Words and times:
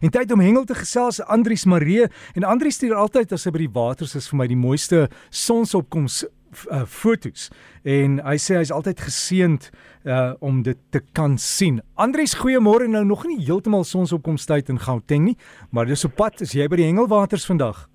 En 0.00 0.08
tyd 0.08 0.30
om 0.32 0.40
hengel 0.40 0.64
te 0.64 0.74
gesels 0.78 1.20
Andrius 1.28 1.66
Maree 1.68 2.06
en 2.32 2.44
Andrius 2.48 2.78
stuur 2.80 2.94
altyd 2.96 3.34
as 3.36 3.44
hy 3.44 3.52
by 3.52 3.60
die 3.66 3.72
waters 3.74 4.14
is 4.16 4.30
vir 4.30 4.38
my 4.40 4.46
die 4.48 4.56
mooiste 4.56 5.02
sonsopkoms 5.28 6.22
uh, 6.24 6.86
fotos 6.88 7.50
en 7.84 8.16
hy 8.24 8.36
sê 8.40 8.56
hy's 8.56 8.72
altyd 8.72 9.02
geseënd 9.04 9.68
uh, 10.08 10.32
om 10.40 10.62
dit 10.64 10.80
te 10.88 11.04
kan 11.12 11.36
sien. 11.36 11.82
Andrius, 12.00 12.38
goeiemôre. 12.40 12.88
Nou 12.88 13.04
nog 13.04 13.26
nie 13.28 13.42
heeltemal 13.44 13.84
sonsopkomstyd 13.84 14.72
in 14.72 14.80
Gauteng 14.80 15.28
nie, 15.28 15.36
maar 15.68 15.88
dis 15.88 16.08
op 16.08 16.16
pad. 16.16 16.40
Is 16.40 16.56
jy 16.56 16.68
by 16.68 16.80
die 16.80 16.88
hengelwaters 16.88 17.44
vandag? 17.48 17.89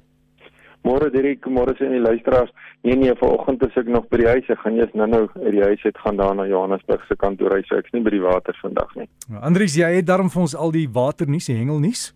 Môre 0.86 1.10
Dirk, 1.10 1.48
môre 1.50 1.74
sien 1.80 1.96
die 1.96 2.02
luisteraars. 2.04 2.52
Nee 2.86 2.96
nee, 3.00 3.14
vanoggend 3.18 3.64
is 3.66 3.78
ek 3.82 3.88
nog 3.90 4.06
by 4.12 4.20
die 4.22 4.28
huis. 4.30 4.50
Ek 4.54 4.60
gaan 4.62 4.78
eers 4.78 4.94
nou-nou 4.94 5.24
uit 5.42 5.54
die 5.56 5.64
huis 5.66 5.86
uit 5.86 5.98
gaan 6.04 6.20
daar 6.20 6.36
na 6.38 6.46
Johannesburg 6.46 7.08
se 7.10 7.18
kantoor. 7.18 7.56
Hy 7.58 7.66
sê 7.66 7.80
ek's 7.82 7.96
nie 7.96 8.04
by 8.06 8.14
die 8.14 8.22
water 8.22 8.58
vandag 8.62 8.92
nie. 9.00 9.08
Nou, 9.30 9.42
Andries, 9.50 9.78
jy 9.80 9.90
het 9.98 10.06
daarom 10.06 10.30
vir 10.30 10.46
ons 10.46 10.54
al 10.56 10.76
die 10.76 10.86
waternuus, 11.00 11.50
die 11.50 11.58
hengelnuus? 11.58 12.12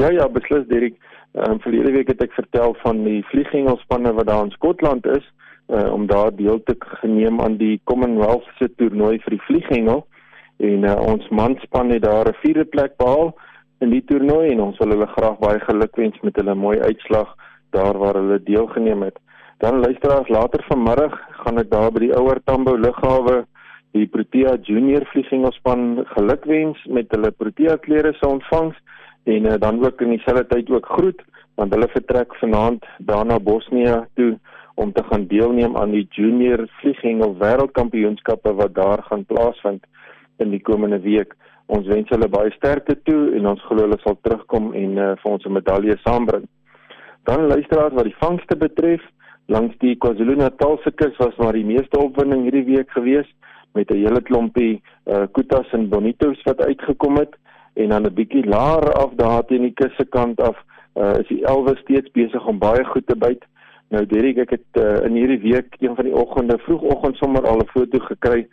Ja 0.00 0.08
ja, 0.14 0.28
beslis 0.32 0.64
Dirk. 0.72 0.96
Ehm 1.36 1.58
um, 1.58 1.60
verlede 1.60 1.92
week 1.92 2.08
het 2.08 2.22
ek 2.24 2.32
vertel 2.32 2.72
van 2.82 3.02
die 3.04 3.20
vlieghengelspanne 3.28 4.14
wat 4.16 4.30
daar 4.30 4.46
in 4.46 4.54
Skotland 4.56 5.06
is 5.06 5.26
uh, 5.68 5.92
om 5.92 6.06
daar 6.06 6.32
deel 6.36 6.62
te 6.64 6.76
geneem 6.78 7.40
aan 7.40 7.58
die 7.60 7.80
Commonwealth 7.84 8.48
se 8.58 8.70
toernooi 8.76 9.18
vir 9.24 9.36
die 9.36 9.44
vlieghengel 9.44 10.06
en 10.70 10.86
uh, 10.88 10.96
ons 11.04 11.28
manspan 11.28 11.92
het 11.92 12.02
daar 12.02 12.32
'n 12.32 12.40
vierde 12.42 12.64
plek 12.64 12.96
behaal 12.96 13.34
in 13.84 13.90
die 13.90 14.04
toernooi 14.04 14.48
en 14.48 14.60
ons 14.60 14.78
wil 14.78 14.88
hulle 14.88 15.06
graag 15.06 15.38
baie 15.38 15.60
gelukwens 15.60 16.20
met 16.22 16.36
hulle 16.36 16.54
mooi 16.54 16.78
uitslag 16.80 17.36
daar 17.70 17.98
waar 17.98 18.14
hulle 18.20 18.42
deelgeneem 18.42 19.02
het. 19.02 19.18
Dan 19.58 19.80
luisteraars 19.80 20.28
later 20.28 20.64
vanmiddag 20.68 21.14
gaan 21.42 21.58
ek 21.58 21.70
daar 21.70 21.90
by 21.92 22.06
die 22.06 22.14
ouer 22.14 22.40
Tambo 22.44 22.76
lughawe 22.76 23.44
die 23.96 24.06
Protea 24.06 24.56
Junior 24.62 25.06
vliegspan 25.10 26.04
gelukwens 26.14 26.84
met 26.86 27.10
hulle 27.10 27.30
Protea 27.30 27.76
klere 27.76 28.12
se 28.14 28.28
ontvangs 28.28 28.76
en 29.24 29.46
uh, 29.46 29.56
dan 29.58 29.80
ook 29.84 30.00
in 30.00 30.14
dieselfde 30.16 30.46
tyd 30.46 30.70
ook 30.70 30.86
groet 30.86 31.24
want 31.58 31.74
hulle 31.74 31.88
vertrek 31.90 32.36
vanaand 32.38 32.84
daarna 32.98 33.38
Bosnië 33.38 33.96
toe 34.14 34.36
om 34.78 34.92
te 34.92 35.02
gaan 35.10 35.26
deelneem 35.26 35.76
aan 35.76 35.90
die 35.90 36.06
Junior 36.10 36.68
vlieghengel 36.80 37.34
wêreldkampioenskappe 37.40 38.52
wat 38.60 38.74
daar 38.74 39.02
gaan 39.08 39.24
plaasvind 39.26 39.82
in 40.38 40.52
die 40.54 40.62
komende 40.62 41.00
week. 41.02 41.34
Ons 41.66 41.88
wens 41.90 42.08
hulle 42.14 42.28
baie 42.30 42.52
sterkte 42.54 42.94
toe 43.02 43.34
en 43.34 43.50
ons 43.50 43.64
glo 43.66 43.82
hulle 43.88 43.98
sal 44.04 44.14
terugkom 44.22 44.70
en 44.78 44.94
uh, 44.96 45.08
vir 45.22 45.32
ons 45.32 45.44
'n 45.44 45.52
medalje 45.58 45.98
saambring. 46.04 46.46
Dan 47.28 47.46
luisteraars 47.46 47.92
wat 47.92 48.06
die 48.08 48.16
vangste 48.18 48.56
betref, 48.56 49.02
langs 49.52 49.74
die 49.82 49.96
KwaZulu-Natal 50.00 50.78
se 50.80 50.92
kus 50.96 51.16
was 51.20 51.36
maar 51.36 51.52
die 51.52 51.66
meeste 51.68 52.00
opwinding 52.00 52.46
hierdie 52.46 52.64
week 52.64 52.94
gewees 52.96 53.28
met 53.76 53.90
'n 53.90 54.00
hele 54.04 54.20
klompie 54.20 54.80
uh 55.06 55.26
kutas 55.36 55.68
en 55.76 55.88
bonitos 55.88 56.40
wat 56.48 56.64
uitgekom 56.64 57.18
het 57.20 57.36
en 57.74 57.88
dan 57.88 58.06
'n 58.06 58.14
bietjie 58.14 58.46
laer 58.46 58.92
af 58.92 59.12
daar 59.20 59.44
teen 59.44 59.62
die 59.62 59.76
kus 59.80 59.92
se 59.96 60.04
kant 60.04 60.40
af 60.40 60.56
uh 60.94 61.18
is 61.20 61.28
die 61.28 61.44
elwe 61.44 61.76
steeds 61.76 62.10
besig 62.10 62.46
om 62.46 62.58
baie 62.58 62.84
goed 62.84 63.06
te 63.06 63.16
byt. 63.16 63.44
Nou 63.88 64.06
Derek, 64.06 64.38
ek 64.38 64.50
het 64.50 64.70
uh, 64.80 65.04
in 65.04 65.14
hierdie 65.14 65.52
week 65.52 65.76
een 65.78 65.94
van 65.94 66.04
die 66.04 66.16
oggende 66.16 66.58
vroegoggend 66.58 67.16
sommer 67.16 67.46
al 67.46 67.60
'n 67.60 67.72
foto 67.76 67.98
gekry 67.98 68.48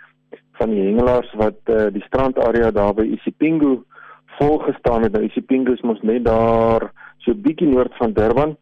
van 0.51 0.69
die 0.69 0.83
hengelaars 0.83 1.33
wat 1.33 1.59
uh, 1.65 1.87
die 1.91 2.03
strandarea 2.03 2.71
daar 2.71 2.93
by 2.93 3.03
Isipingo 3.03 3.83
vol 4.25 4.57
gestaan 4.57 5.03
het. 5.03 5.11
Nou 5.11 5.23
Isipingo 5.23 5.71
is 5.71 5.81
mos 5.81 6.01
net 6.01 6.25
daar 6.25 6.91
so 7.25 7.33
bietjie 7.33 7.67
noord 7.67 7.95
van 7.97 8.13
Durban 8.13 8.55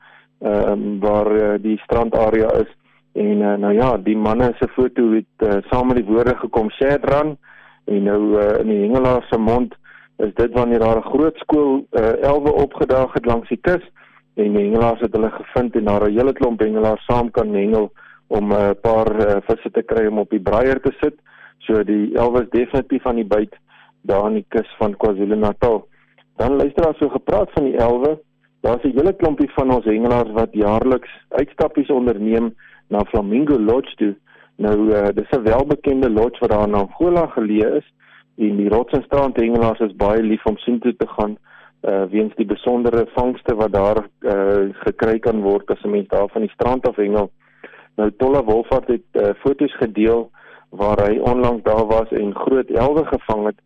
ehm 0.43 0.71
um, 0.71 0.99
waar 0.99 1.29
uh, 1.31 1.53
die 1.61 1.77
strandarea 1.83 2.49
is. 2.63 2.71
En 3.13 3.41
uh, 3.41 3.53
nou 3.55 3.73
ja 3.73 3.97
die 3.97 4.17
manne 4.17 4.53
se 4.59 4.67
foto 4.75 5.11
het 5.13 5.45
uh, 5.47 5.61
saam 5.69 5.87
met 5.87 6.01
die 6.01 6.07
woorde 6.07 6.35
gekom 6.35 6.71
Shadran 6.71 7.37
en 7.85 8.03
nou 8.03 8.21
uh, 8.39 8.59
in 8.59 8.71
die 8.71 8.81
hengelaar 8.81 9.23
se 9.29 9.37
mond 9.39 9.75
is 10.17 10.33
dit 10.35 10.53
wanneer 10.53 10.79
daar 10.79 10.97
'n 10.97 11.11
groot 11.13 11.37
skool 11.37 11.85
uh, 11.91 12.23
elwe 12.23 12.53
opgedaag 12.53 13.13
het 13.13 13.25
langs 13.25 13.47
die 13.49 13.61
kus 13.61 13.83
en 14.35 14.53
die 14.53 14.65
hengelaars 14.65 14.99
het 14.99 15.15
hulle 15.15 15.31
gevind 15.31 15.75
en 15.75 15.85
daar 15.85 16.07
'n 16.09 16.17
hele 16.17 16.33
klomp 16.33 16.59
hengelaars 16.59 17.05
saam 17.05 17.31
kan 17.31 17.53
hengel 17.53 17.91
om 18.27 18.51
'n 18.51 18.55
uh, 18.55 18.69
paar 18.81 19.09
uh, 19.15 19.37
visse 19.47 19.71
te 19.71 19.83
kry 19.83 20.05
om 20.07 20.17
op 20.17 20.29
die 20.29 20.41
breier 20.41 20.81
te 20.81 20.91
sit. 20.99 21.15
So 21.57 21.83
die 21.83 22.15
elwe 22.15 22.41
is 22.41 22.49
definitief 22.49 23.05
aan 23.05 23.15
die 23.15 23.31
byt 23.35 23.55
daar 24.01 24.23
aan 24.23 24.33
die 24.33 24.45
kus 24.47 24.75
van 24.77 24.97
KwaZulu-Natal. 24.97 25.87
Dan 26.35 26.55
luister 26.55 26.83
daar 26.83 26.95
so 26.99 27.09
gepraat 27.09 27.51
van 27.51 27.63
die 27.63 27.77
elwe 27.77 28.19
Daar's 28.63 28.83
'n 28.83 28.95
hele 28.95 29.13
klompie 29.13 29.51
van 29.51 29.73
ons 29.75 29.85
hengelaars 29.85 30.31
wat 30.31 30.49
jaarliks 30.51 31.11
uitstappies 31.29 31.89
onderneem 31.89 32.55
na 32.87 33.03
Flamingo 33.03 33.59
Lodge 33.59 33.95
toe. 33.95 34.15
Nou 34.55 34.77
uh, 34.89 35.07
dis 35.13 35.29
'n 35.31 35.43
welbekende 35.43 36.09
lodge 36.09 36.39
wat 36.39 36.49
daar 36.49 36.67
in 36.67 36.73
Angola 36.73 37.27
geleë 37.27 37.75
is 37.79 37.93
en 38.37 38.55
die 38.57 38.69
Rotsenstrand 38.69 39.35
hengelaars 39.35 39.79
is 39.79 39.95
baie 39.95 40.21
lief 40.21 40.45
om 40.45 40.57
sien 40.57 40.79
toe 40.79 40.95
te 40.95 41.07
gaan 41.07 41.37
uh 41.81 42.03
weens 42.09 42.35
die 42.35 42.45
besondere 42.45 43.05
vangste 43.15 43.55
wat 43.55 43.71
daar 43.71 44.07
uh 44.21 44.71
gekry 44.71 45.19
kan 45.19 45.41
word 45.41 45.69
as 45.71 45.83
'n 45.83 45.89
mens 45.89 46.07
daar 46.07 46.29
van 46.29 46.41
die 46.41 46.53
strand 46.55 46.87
af 46.87 46.95
hengel. 46.95 47.31
Nou 47.95 48.11
Tolla 48.17 48.43
Wolfhard 48.43 48.87
het 48.87 49.07
uh, 49.11 49.29
foto's 49.43 49.75
gedeel 49.75 50.31
waar 50.69 51.07
hy 51.07 51.17
onlangs 51.17 51.63
daar 51.63 51.85
was 51.85 52.11
en 52.11 52.35
groot 52.35 52.69
elwe 52.69 53.05
gevang 53.05 53.45
het. 53.45 53.59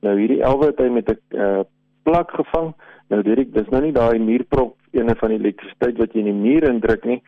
Nou 0.00 0.18
hierdie 0.18 0.42
elwe 0.42 0.66
het 0.66 0.78
hy 0.78 0.88
met 0.88 1.08
'n 1.08 1.18
uh, 1.36 1.60
plak 2.02 2.30
gevang 2.30 2.74
Nou 3.12 3.20
Dirk, 3.26 3.50
dis 3.52 3.68
nou 3.68 3.82
nie 3.84 3.92
daai 3.92 4.16
muurprop 4.22 4.96
ene 4.96 5.14
van 5.20 5.32
die 5.34 5.40
elektrisiteit 5.42 5.98
wat 6.00 6.14
jy 6.14 6.22
in 6.22 6.30
die 6.30 6.38
muur 6.38 6.64
indruk 6.68 7.04
nie. 7.04 7.18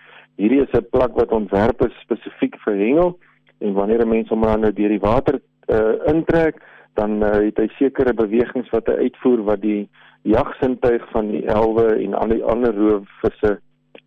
Hierdie 0.41 0.62
is 0.62 0.72
'n 0.72 0.89
plak 0.91 1.12
wat 1.21 1.33
ontwerp 1.33 1.84
is 1.84 1.99
spesifiek 2.00 2.56
vir 2.65 2.75
hengel 2.75 3.19
en 3.61 3.75
wanneer 3.75 4.00
'n 4.03 4.09
mens 4.09 4.28
hom 4.28 4.41
nou 4.41 4.73
deur 4.73 4.89
die 4.89 5.05
water 5.05 5.41
uh, 5.69 5.94
intrek, 6.09 6.56
dan 6.94 7.23
uh, 7.23 7.44
het 7.44 7.59
hy 7.59 7.69
sekere 7.78 8.15
bewegings 8.15 8.71
wat 8.71 8.87
hy 8.87 8.97
uitvoer 9.09 9.44
wat 9.44 9.61
die 9.61 9.89
jagsintuig 10.23 11.05
van 11.12 11.31
die 11.31 11.44
elwe 11.47 12.00
en 12.00 12.15
al 12.15 12.28
die 12.28 12.44
ander 12.44 12.75
roofvisse 12.75 13.59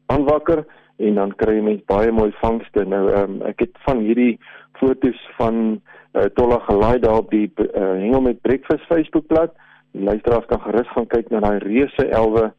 aanwakker 0.07 0.65
en 0.97 1.15
dan 1.15 1.35
kry 1.35 1.55
jy 1.55 1.61
mens 1.61 1.85
baie 1.85 2.11
mooi 2.11 2.31
vangste. 2.41 2.85
Nou 2.85 3.13
um, 3.13 3.41
ek 3.45 3.59
het 3.59 3.77
van 3.85 4.01
hierdie 4.01 4.39
fotos 4.79 5.19
van 5.37 5.81
uh, 6.13 6.25
Tolla 6.33 6.59
gelaai 6.65 6.99
daar 6.99 7.21
op 7.21 7.29
die 7.29 7.51
uh, 7.61 7.67
hengel 8.01 8.21
met 8.21 8.41
breakfast 8.41 8.85
Facebookblad. 8.89 9.53
Luisteraars 9.91 10.45
kan 10.45 10.61
gerus 10.61 10.89
gaan 10.93 11.07
kyk 11.07 11.29
na 11.29 11.39
daai 11.39 11.59
reuse 11.59 12.09
elwe 12.09 12.51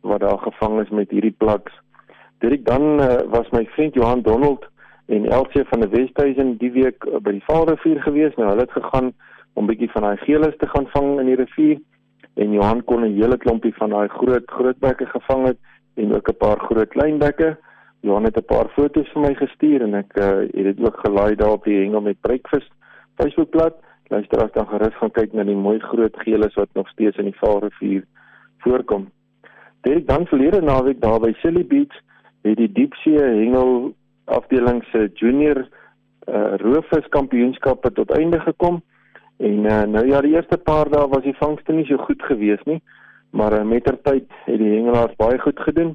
wat 0.00 0.20
daar 0.20 0.38
gevang 0.38 0.80
is 0.80 0.90
met 0.90 1.10
hierdie 1.10 1.34
plaks. 1.38 1.72
Dit 2.38 2.64
dan 2.66 3.00
uh, 3.00 3.24
was 3.32 3.50
my 3.50 3.64
vriend 3.74 3.94
Johan 3.94 4.22
Donald 4.22 4.66
en 5.06 5.26
Elsie 5.30 5.64
van 5.64 5.80
die 5.80 5.88
Westhuizen 5.88 6.56
die 6.58 6.72
week 6.72 7.04
uh, 7.04 7.20
by 7.24 7.32
die 7.38 7.44
Vaalrivier 7.46 8.02
gewees. 8.02 8.36
Nou 8.36 8.48
hulle 8.48 8.66
het 8.66 8.76
gegaan 8.76 9.12
om 9.54 9.66
bietjie 9.66 9.90
van 9.92 10.02
daai 10.02 10.16
geelis 10.16 10.56
te 10.58 10.68
gaan 10.68 10.86
vang 10.92 11.20
in 11.20 11.30
die 11.32 11.38
rivier 11.40 11.78
en 12.34 12.52
Johan 12.52 12.84
kon 12.84 13.04
'n 13.04 13.16
hele 13.16 13.36
klompie 13.36 13.74
van 13.74 13.90
daai 13.90 14.08
groot 14.08 14.50
grootbekke 14.50 15.06
gevang 15.06 15.46
het 15.46 15.58
en 15.94 16.14
ook 16.14 16.28
'n 16.28 16.36
paar 16.36 16.60
groot 16.60 16.88
kleinbekke. 16.88 17.56
Johan 18.00 18.24
het 18.24 18.36
'n 18.36 18.44
paar 18.44 18.68
foto's 18.68 19.08
vir 19.12 19.22
my 19.22 19.34
gestuur 19.34 19.82
en 19.82 19.94
ek 19.94 20.18
uh, 20.18 20.26
het 20.52 20.76
dit 20.76 20.80
ook 20.86 20.98
gelaai 21.04 21.34
daar 21.34 21.52
op 21.52 21.64
die 21.64 21.78
hengel 21.80 22.00
met 22.00 22.20
breakfast 22.20 22.70
Facebookblad 23.16 23.74
luisteraars 24.14 24.54
kan 24.54 24.68
gerus 24.70 24.96
gaan 25.00 25.12
kyk 25.18 25.34
na 25.34 25.44
die 25.48 25.58
mooi 25.58 25.78
groot 25.82 26.16
geeles 26.24 26.56
wat 26.60 26.72
nog 26.78 26.88
steeds 26.92 27.18
in 27.22 27.30
die 27.30 27.38
Vaalrivier 27.40 28.04
voorkom. 28.64 29.08
Dit 29.86 30.06
dan 30.08 30.26
verlede 30.30 30.62
naweek 30.62 31.00
daar 31.00 31.20
by 31.20 31.32
Silly 31.42 31.64
Beach 31.66 31.96
het 32.46 32.56
die 32.60 32.70
diepsee 32.72 33.20
hengel 33.20 33.92
afdeling 34.24 34.82
se 34.90 35.08
junior 35.20 35.64
uh, 35.64 36.56
roofvis 36.62 37.08
kampioenskappe 37.16 37.92
tot 37.92 38.12
einde 38.16 38.40
gekom. 38.40 38.80
En 39.36 39.64
uh, 39.68 39.82
nou 39.96 40.06
ja, 40.08 40.20
die 40.24 40.34
eerste 40.36 40.56
paar 40.56 40.88
dae 40.92 41.08
was 41.12 41.24
die 41.26 41.36
vangste 41.40 41.76
nie 41.76 41.86
so 41.88 42.00
goed 42.06 42.22
gewees 42.22 42.62
nie, 42.70 42.80
maar 43.36 43.56
uh, 43.58 43.64
mettertyd 43.68 44.30
het 44.46 44.58
die 44.60 44.72
hengelaars 44.76 45.16
baie 45.20 45.38
goed 45.42 45.60
gedoen 45.66 45.94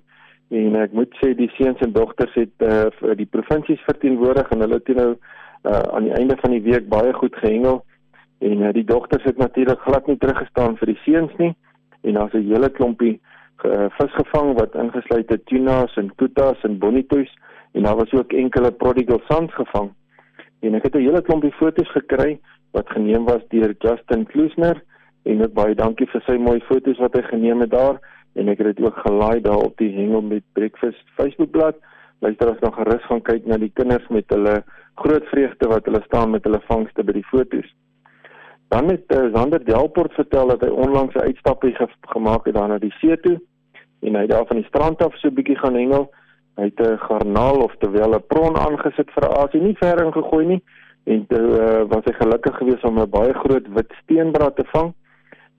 en 0.50 0.78
ek 0.82 0.94
moet 0.98 1.14
sê 1.22 1.36
die 1.38 1.50
seuns 1.58 1.82
en 1.86 1.94
dogters 1.94 2.34
het 2.38 2.66
uh, 2.66 2.90
die 3.18 3.30
provinsies 3.30 3.82
verteenwoordig 3.86 4.50
en 4.50 4.66
hulle 4.66 4.80
het 4.82 4.90
nou 4.98 5.12
uh, 5.14 5.82
aan 5.94 6.08
die 6.08 6.16
einde 6.18 6.38
van 6.42 6.56
die 6.56 6.64
week 6.66 6.88
baie 6.90 7.14
goed 7.14 7.36
gehengel 7.38 7.84
En 8.40 8.62
uh, 8.62 8.74
die 8.74 8.84
dogters 8.84 9.24
het 9.24 9.38
natuurlik 9.38 9.80
glad 9.80 10.08
nie 10.08 10.18
teruggestaan 10.18 10.78
vir 10.78 10.94
die 10.94 11.02
seuns 11.04 11.36
nie. 11.38 11.56
En 12.02 12.14
daar's 12.14 12.34
'n 12.34 12.48
hele 12.52 12.70
klompie 12.70 13.20
uh, 13.66 13.86
vis 13.98 14.14
gevang 14.16 14.54
wat 14.60 14.76
ingesluit 14.76 15.30
het 15.30 15.46
tunas 15.46 15.96
en 15.98 16.12
kutas 16.16 16.62
en 16.64 16.78
bonitos 16.78 17.38
en 17.72 17.84
daar 17.84 17.96
was 17.96 18.14
ook 18.14 18.34
enkele 18.34 18.72
prodigal 18.72 19.22
sons 19.28 19.54
gevang. 19.54 19.92
En 20.60 20.76
ek 20.76 20.84
het 20.84 20.96
'n 20.96 21.08
hele 21.08 21.22
klompie 21.22 21.52
foto's 21.52 21.92
gekry 21.92 22.40
wat 22.72 22.90
geneem 22.90 23.26
was 23.26 23.44
deur 23.48 23.76
Justin 23.80 24.26
Klusner 24.26 24.84
en 25.24 25.42
ek 25.42 25.54
baie 25.54 25.76
dankie 25.76 26.08
vir 26.08 26.22
sy 26.22 26.38
mooi 26.38 26.60
foto's 26.60 26.98
wat 26.98 27.16
hy 27.16 27.22
geneem 27.22 27.60
het 27.60 27.72
daar 27.72 28.00
en 28.36 28.48
ek 28.48 28.58
het 28.58 28.76
dit 28.76 28.86
ook 28.86 28.98
gelaai 29.06 29.42
daar 29.42 29.64
op 29.64 29.78
die 29.78 29.92
hengel 29.96 30.22
met 30.22 30.44
breakfast 30.54 31.06
Facebookblad. 31.18 31.76
Luister 32.20 32.52
as 32.52 32.60
nog 32.60 32.76
gerus 32.76 33.04
gaan 33.04 33.22
kyk 33.22 33.46
na 33.46 33.58
die 33.58 33.72
kinders 33.74 34.08
met 34.08 34.26
hulle 34.28 34.64
groot 34.96 35.26
vreugde 35.26 35.68
wat 35.68 35.86
hulle 35.86 36.02
staan 36.06 36.32
met 36.32 36.44
hulle 36.44 36.62
vangste 36.68 37.04
by 37.04 37.12
die 37.12 37.30
foto's. 37.32 37.76
Dan 38.70 38.90
het 38.90 39.06
uh, 39.08 39.34
Zander 39.34 39.66
Delport 39.66 40.14
vertel 40.14 40.48
dat 40.48 40.62
hy 40.62 40.70
onlangs 40.70 41.16
'n 41.16 41.28
uitstapie 41.30 41.76
ge 41.76 41.88
gemaak 42.02 42.46
het 42.46 42.56
daar 42.56 42.68
na 42.68 42.78
die 42.78 42.94
see 43.00 43.20
toe 43.20 43.42
en 44.00 44.16
hy 44.16 44.26
daar 44.26 44.46
van 44.46 44.58
die 44.58 44.66
strand 44.66 45.04
af 45.04 45.18
so 45.18 45.28
'n 45.28 45.34
bietjie 45.34 45.58
gaan 45.58 45.76
hengel. 45.76 46.10
Hy 46.56 46.64
het 46.64 46.80
'n 46.80 46.98
garnaal 46.98 47.62
of 47.64 47.76
terwyl 47.78 48.14
'n 48.16 48.28
pron 48.28 48.58
aangesit 48.58 49.12
vir 49.12 49.30
asie 49.38 49.62
nie 49.62 49.78
ver 49.78 50.06
in 50.06 50.14
gegooi 50.14 50.46
nie 50.46 50.64
en 51.04 51.26
toe 51.28 51.48
uh, 51.60 51.84
was 51.90 52.06
hy 52.06 52.14
gelukkig 52.14 52.58
geweest 52.58 52.84
om 52.84 53.00
'n 53.00 53.10
baie 53.10 53.34
groot 53.34 53.68
wit 53.68 53.94
steenbrad 54.04 54.56
te 54.56 54.64
vang. 54.72 54.94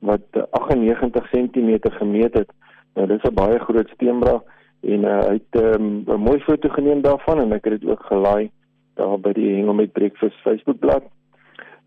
wat 0.01 0.21
98 0.51 1.31
cm 1.31 1.79
gemeet 1.81 2.35
het. 2.35 2.51
Nou 2.95 3.07
dis 3.07 3.23
'n 3.23 3.35
baie 3.35 3.59
groot 3.59 3.89
steenbraak 3.89 4.43
en 4.81 5.05
uh, 5.05 5.19
hy 5.29 5.41
het 5.41 5.63
um, 5.63 6.05
'n 6.07 6.21
mooi 6.21 6.41
foto 6.41 6.69
geneem 6.69 7.01
daarvan 7.01 7.41
en 7.41 7.53
ek 7.53 7.65
het 7.65 7.81
dit 7.81 7.91
ook 7.91 8.03
gelaai 8.03 8.51
daar 8.95 9.21
by 9.21 9.33
die 9.33 9.55
Hengel 9.55 9.75
met 9.75 9.93
Breakfast 9.93 10.41
Facebookblad. 10.41 11.03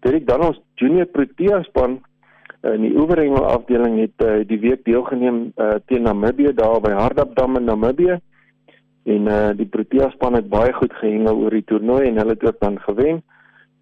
Dit 0.03 0.25
dan 0.27 0.41
ons 0.43 0.59
junior 0.75 1.07
Protea 1.07 1.61
span 1.63 2.01
in 2.67 2.83
die 2.83 2.93
oorhengel 2.99 3.45
afdeling 3.47 4.01
het 4.01 4.23
uh, 4.23 4.41
die 4.47 4.59
week 4.59 4.83
deelgeneem 4.87 5.53
uh, 5.55 5.77
teen 5.87 6.03
Namibië 6.03 6.51
daar 6.55 6.81
by 6.83 6.91
Hardapdam 6.95 7.55
in 7.59 7.67
Namibië. 7.67 8.17
En 9.03 9.29
uh, 9.31 9.49
die 9.55 9.67
Protea 9.67 10.09
span 10.11 10.35
het 10.35 10.49
baie 10.51 10.73
goed 10.75 10.93
gehengel 10.99 11.39
oor 11.43 11.55
die 11.55 11.63
toernooi 11.67 12.07
en 12.07 12.19
hulle 12.19 12.35
het 12.35 12.43
ook 12.47 12.59
dan 12.59 12.79
gewen. 12.83 13.23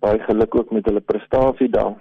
Baie 0.02 0.22
geluk 0.30 0.56
ook 0.56 0.72
met 0.72 0.86
hulle 0.86 1.02
prestasie 1.02 1.70
daar. 1.70 1.98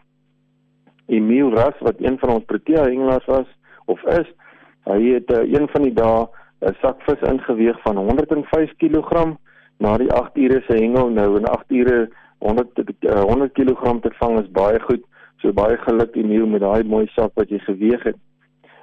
Emil 1.09 1.53
Ras 1.57 1.81
wat 1.81 2.01
een 2.01 2.19
van 2.21 2.37
ons 2.37 2.45
Protea 2.45 2.85
hengelaars 2.85 3.29
was 3.29 3.49
of 3.85 4.05
is, 4.05 4.29
hy 4.85 5.01
het 5.17 5.33
uh, 5.33 5.45
een 5.49 5.69
van 5.73 5.89
die 5.89 5.97
dae 5.97 6.29
'n 6.61 6.77
sak 6.81 7.01
vis 7.09 7.21
ingeweeg 7.25 7.81
van 7.83 7.97
105 7.97 8.73
kg 8.77 9.37
na 9.81 9.97
die 9.97 10.13
8 10.13 10.37
ure 10.37 10.61
se 10.67 10.77
hengel 10.77 11.09
nou 11.09 11.37
in 11.39 11.47
8 11.49 11.71
ure 11.73 12.11
100 12.41 12.79
uh, 12.79 13.23
100 13.23 13.53
kg 13.53 14.01
te 14.01 14.11
vang 14.19 14.39
is 14.41 14.51
baie 14.57 14.81
goed. 14.81 15.05
So 15.41 15.53
baie 15.53 15.77
geluk 15.87 16.17
Emil 16.17 16.47
met 16.47 16.61
daai 16.61 16.85
mooi 16.85 17.07
sak 17.15 17.33
wat 17.41 17.49
jy 17.49 17.61
geweeg 17.65 18.03
het. 18.05 18.19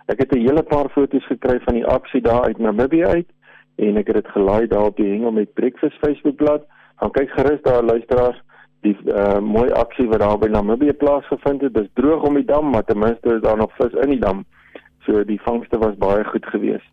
Ek 0.08 0.20
het 0.24 0.32
'n 0.32 0.46
hele 0.48 0.64
paar 0.64 0.90
foto's 0.90 1.26
gekry 1.28 1.60
van 1.66 1.74
die 1.74 1.86
aksie 1.86 2.22
daar 2.22 2.44
uit 2.44 2.58
Namibië 2.58 3.06
uit 3.06 3.30
en 3.76 3.98
ek 3.98 4.08
het 4.08 4.16
dit 4.16 4.28
gelaai 4.28 4.68
daar 4.68 4.86
op 4.86 4.98
die 4.98 5.10
hengel 5.10 5.32
met 5.32 5.54
Breakfast 5.54 5.98
Facebookblad. 5.98 6.66
Gaan 6.96 7.12
kyk 7.12 7.30
gerus 7.30 7.62
daar 7.62 7.84
luisteraars 7.84 8.42
die 8.82 8.98
uh, 9.06 9.40
mooi 9.40 9.70
aksie 9.72 10.08
wat 10.08 10.20
daar 10.20 10.38
by 10.38 10.48
Namibië 10.48 10.94
plaasgevind 10.94 11.62
het. 11.62 11.74
Dis 11.74 11.90
droog 11.94 12.24
om 12.24 12.34
die 12.34 12.46
dam, 12.46 12.70
maar 12.70 12.84
ten 12.84 13.00
minste 13.00 13.36
is 13.36 13.42
daar 13.42 13.58
nog 13.58 13.76
vis 13.76 13.94
in 14.04 14.10
die 14.10 14.20
dam. 14.20 14.46
So 15.06 15.24
die 15.24 15.42
vangste 15.42 15.78
was 15.78 15.98
baie 15.98 16.24
goed 16.24 16.46
geweest. 16.46 16.90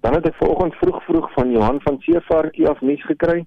Dan 0.00 0.14
het 0.14 0.26
ek 0.26 0.34
vanoggend 0.34 0.74
vroeg 0.74 1.02
vroeg 1.04 1.32
van 1.32 1.50
Johan 1.50 1.80
van 1.80 1.96
Seevarkie 2.00 2.68
af 2.68 2.80
nuus 2.80 3.04
gekry. 3.04 3.44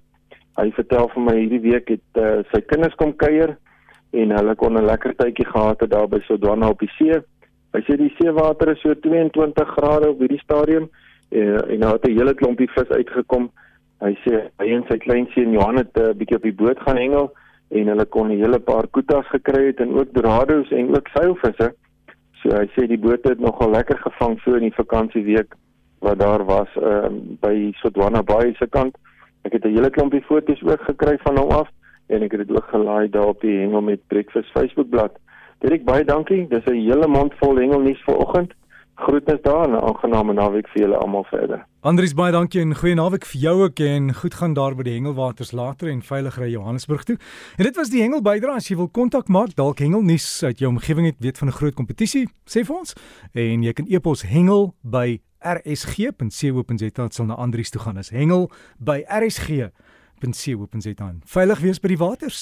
Hy 0.60 0.72
vertel 0.76 1.08
vir 1.14 1.24
my 1.24 1.36
hierdie 1.38 1.62
week 1.64 1.90
het 1.90 2.20
uh, 2.20 2.42
sy 2.52 2.62
kinders 2.68 2.96
kom 3.00 3.14
kuier 3.16 3.56
en 4.12 4.34
hulle 4.36 4.56
kon 4.56 4.78
'n 4.78 4.86
lekker 4.86 5.16
tydjie 5.16 5.48
gehad 5.48 5.80
het 5.80 5.92
daar 5.92 6.08
by 6.08 6.20
Sodwana 6.28 6.70
op 6.70 6.80
die 6.80 6.92
see. 6.98 7.22
Hy 7.74 7.82
sê 7.88 7.96
die 7.98 8.14
seewater 8.18 8.74
is 8.74 8.82
so 8.82 8.94
22 8.94 9.68
grade 9.78 10.10
op 10.10 10.20
hierdie 10.20 10.42
stadium 10.44 10.90
uh, 11.32 11.62
en 11.72 11.80
nou 11.80 11.94
het 11.94 12.08
'n 12.08 12.18
hele 12.18 12.34
klompie 12.34 12.70
vis 12.76 12.90
uitgekom. 12.90 13.50
Hy 14.02 14.14
sê 14.26 14.50
hy 14.60 14.68
en 14.76 14.84
sy 14.90 14.98
kleinseun 14.98 15.54
Johan 15.54 15.78
het 15.78 15.96
'n 15.96 16.10
uh, 16.10 16.14
bietjie 16.14 16.38
op 16.38 16.44
die 16.44 16.60
boot 16.64 16.80
gaan 16.80 16.98
hengel 16.98 17.32
en 17.72 17.88
hulle 17.88 18.06
kon 18.06 18.28
'n 18.28 18.44
hele 18.44 18.60
paar 18.60 18.88
kutas 18.92 19.28
gekry 19.32 19.66
het 19.68 19.80
en 19.80 19.96
ook 20.00 20.14
dorados 20.14 20.72
en 20.72 20.96
ook 20.96 21.08
seilvisse. 21.08 21.74
So 22.42 22.50
hy 22.50 22.68
sê 22.76 22.88
die 22.88 23.00
boot 23.00 23.24
het 23.24 23.40
nogal 23.40 23.72
lekker 23.72 23.98
gevang 23.98 24.40
so 24.42 24.56
in 24.56 24.68
die 24.68 24.76
vakansieweek 24.76 25.56
wat 26.02 26.20
daar 26.20 26.46
was 26.46 26.70
uh, 26.76 27.08
by 27.42 27.72
Sodwana 27.80 28.24
Bay 28.24 28.54
se 28.58 28.68
kant. 28.68 28.98
Ek 29.42 29.52
het 29.52 29.66
'n 29.66 29.76
hele 29.76 29.90
klompie 29.90 30.22
foto's 30.22 30.62
ook 30.64 30.82
gekry 30.82 31.18
van 31.24 31.38
hom 31.38 31.50
af 31.50 31.70
en 32.08 32.22
ek 32.22 32.32
het 32.32 32.48
dit 32.48 32.58
ook 32.58 32.68
gelaai 32.70 33.10
daar 33.10 33.28
op 33.28 33.42
die 33.42 33.58
Hengel 33.60 33.82
met 33.82 34.08
Breakfast 34.08 34.52
Facebookblad. 34.52 35.12
Direk 35.60 35.84
baie 35.86 36.04
dankie. 36.04 36.48
Dis 36.48 36.66
'n 36.66 36.74
hele 36.74 37.08
mond 37.08 37.34
vol 37.40 37.56
hengelnuus 37.56 38.04
vir 38.06 38.18
oggend. 38.18 38.54
Groetens 38.96 39.42
daar 39.42 39.64
en 39.64 39.72
'n 39.72 39.84
aangename 39.84 40.34
naweek 40.34 40.68
vir 40.68 40.82
julle 40.82 40.98
almal 40.98 41.24
verder. 41.24 41.66
Andries 41.82 42.14
baie 42.14 42.32
dankie 42.32 42.62
en 42.62 42.76
goeie 42.76 42.96
naweek 42.96 43.26
vir 43.26 43.42
jou 43.42 43.64
ook 43.64 43.80
en 43.80 44.14
goed 44.14 44.34
gaan 44.34 44.54
daar 44.54 44.76
by 44.76 44.84
die 44.84 44.94
Hengelwaters 44.94 45.52
later 45.52 45.88
en 45.88 46.02
veilig 46.02 46.38
ry 46.38 46.50
Johannesburg 46.52 47.04
toe. 47.04 47.18
En 47.58 47.64
dit 47.64 47.76
was 47.76 47.90
die 47.90 48.02
Hengel 48.02 48.22
bydra 48.22 48.56
as 48.56 48.68
jy 48.68 48.76
wil 48.76 48.90
kontak 48.90 49.28
maak 49.28 49.56
dalk 49.56 49.80
hengelnuus 49.80 50.44
uit 50.44 50.60
jou 50.60 50.70
omgewing 50.70 51.06
het 51.06 51.16
weet 51.20 51.38
van 51.38 51.48
'n 51.48 51.52
groot 51.52 51.74
kompetisie 51.74 52.28
sê 52.46 52.66
vir 52.66 52.76
ons 52.76 52.94
en 53.34 53.64
jy 53.64 53.74
kan 53.74 53.86
e-pos 53.90 54.22
hengel 54.22 54.74
by 54.84 55.20
rsg.co.za 55.42 57.10
sal 57.10 57.26
na 57.26 57.36
Andries 57.36 57.70
toe 57.70 57.82
gaan 57.82 57.98
as 57.98 58.10
hengel 58.10 58.52
by 58.78 59.04
rsg.co.za. 59.08 61.14
Veilig 61.26 61.60
wees 61.60 61.82
by 61.82 61.88
die 61.88 61.98
waters. 61.98 62.40